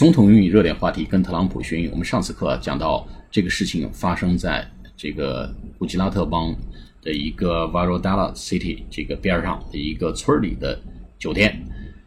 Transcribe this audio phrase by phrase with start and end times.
[0.00, 1.88] 总统英语热点话题跟特朗普学英语。
[1.90, 6.56] 我们上次课讲到这个事情发生在这个古吉拉特邦
[7.02, 10.80] 的一个 Varadala City 这个边上的一个村里的
[11.18, 11.62] 酒店。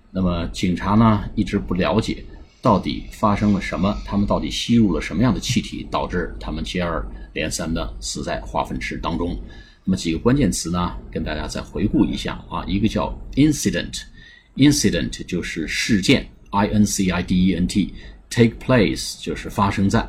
[0.09, 2.25] 那么警察呢一直不了解
[2.63, 9.39] 到底发生了什么，他们到底吸入了什么样的气体，导致他们接二连三的死在化粪池当中。
[9.85, 16.27] 那么几个关键词呢，跟大家再回顾一下啊，一个叫 incident，incident 就是事件。
[16.53, 20.01] I N C I D E N T，take place 就是发生在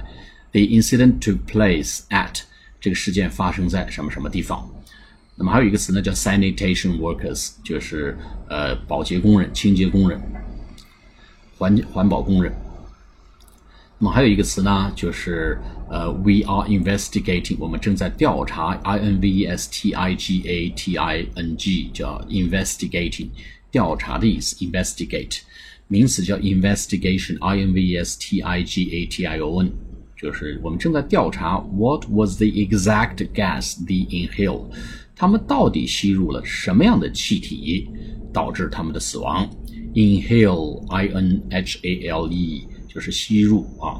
[0.52, 2.42] ，the incident took place at
[2.80, 4.70] 这个事件发生在什么什么地方。
[5.36, 8.16] 那么还有一个词呢，叫 sanitation workers，就是
[8.48, 10.20] 呃保洁工人、清洁工人、
[11.56, 12.52] 环环保工人。
[13.98, 22.20] 那么还有一个词呢，就是呃 we are investigating，我们正在调查，I N V E S T I G A T I N G，叫
[22.28, 23.28] investigating，
[23.70, 25.40] 调查的意思，investigate。
[25.87, 29.71] 名词叫 investigation，i n v e s t i g a t i o n，
[30.15, 34.65] 就是我们正在调查 what was the exact gas they inhaled，
[35.15, 37.87] 他们到底吸入了什么样的气体
[38.31, 39.49] 导致他们的死亡？
[39.95, 43.99] inhale，i n h a l e，就是吸入啊。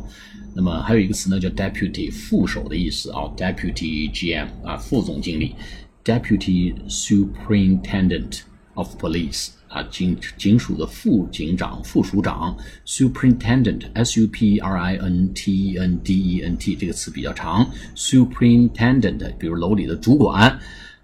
[0.56, 5.56] 那么还有一个词呢叫 deputy，副手的意思啊，deputy GM 啊，副总经理，
[6.04, 8.42] deputy superintendent
[8.75, 9.49] Of police。
[9.69, 20.57] 啊，警警署的副警长、副署长，superintendent，s u p r i n t e n d e n t 这个词比较长，superintendent，比如楼里的主管，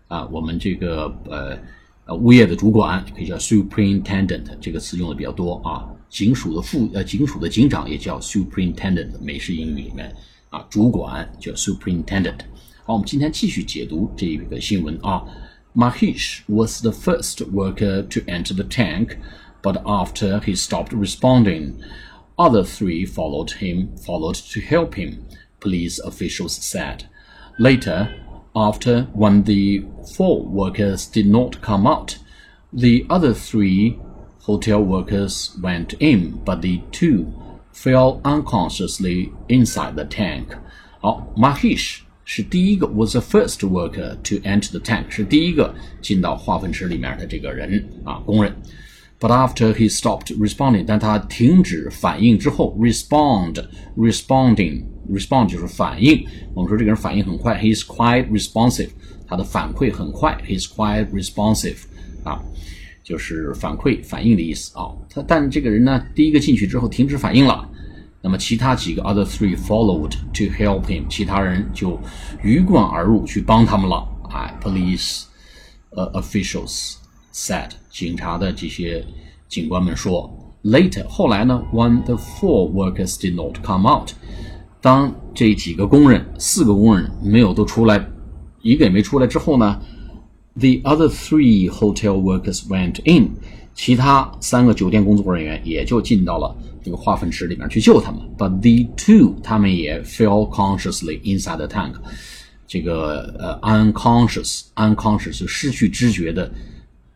[0.06, 1.58] 啊，我们这个呃
[2.04, 5.90] 呃物业的主管可以叫 superintendent，这个词用的比较多啊。
[6.08, 10.14] 警署的副呃警署的警长也叫 superintendent，美式英语里面
[10.50, 12.38] 啊，主管叫 superintendent。
[12.84, 15.24] 好，我们今天继续解读这个新闻啊。
[15.76, 19.16] Mahesh was the first worker to enter the tank,
[19.62, 21.82] but after he stopped responding,
[22.38, 25.26] other three followed him, followed to help him,
[25.60, 27.08] police officials said.
[27.58, 28.14] Later,
[28.56, 29.84] after when the
[30.16, 32.18] four workers did not come out,
[32.72, 33.98] the other three
[34.42, 37.32] hotel workers went in, but the two
[37.72, 40.54] fell unconsciously inside the tank.
[41.02, 48.54] Uh, 好，Mahesh 是第一个，was the first worker to enter the tank，是第一个进到化粪池里面的这个人啊，工人。
[49.18, 56.24] But after he stopped responding，但他停止反应之后，respond，responding，respond 就是反应。
[56.54, 58.90] 我们说这个人反应很快，he is quite responsive，
[59.26, 61.78] 他的反馈很快，he is quite responsive，
[62.22, 62.40] 啊，
[63.02, 64.86] 就是反馈、反应的意思啊。
[65.12, 67.68] 他但这个人呢，第一个进去之后停止反应了。
[68.21, 71.99] 那么其他几个 other three followed to help him，其他人就
[72.43, 74.07] 鱼贯而入去帮他们了。
[74.31, 75.23] 哎，police
[75.91, 76.95] 呃 officials
[77.33, 79.05] said，警察的这些
[79.47, 80.41] 警官们说。
[80.63, 84.09] Later，后来呢，when the four workers did not come out，
[84.81, 88.03] 当这几个工人四个工人没有都出来，
[88.63, 89.79] 一个也没出来之后呢，
[90.55, 93.35] the other three hotel workers went in，
[93.82, 96.54] 其他三个酒店工作人员也就进到了。
[96.84, 101.94] 这个化粪池里面去救他们，but the two 他们也 fell consciously inside the tank。
[102.66, 106.52] 这个呃 unconscious unconscious 就失去知觉的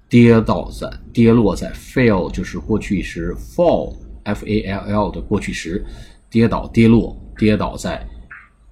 [0.08, 5.84] 跌倒在跌落在 fell 就是过去时 fall f a l l 的过去时
[6.30, 8.06] 跌倒跌落跌倒在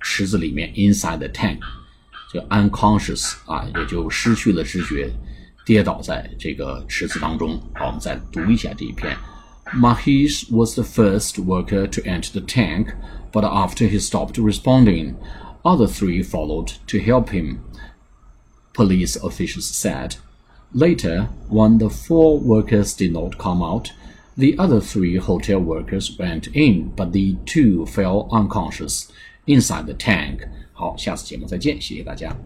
[0.01, 1.59] 池子里面 inside the tank，
[2.33, 5.11] 就 unconscious 啊也就失去了知觉，
[5.66, 7.60] 跌倒在这个池子当中。
[7.74, 9.16] 好，我们再读一下这一篇。
[9.74, 12.94] Mahesh was the first worker to enter the tank,
[13.32, 15.16] but after he stopped responding,
[15.64, 17.58] other three followed to help him,
[18.74, 20.16] police officials said.
[20.74, 23.92] Later, when the four workers did not come out,
[24.38, 29.08] the other three hotel workers went in, but the two fell unconscious
[29.46, 30.48] inside the tank.
[30.74, 32.36] 好，下次节目再见，谢谢大家。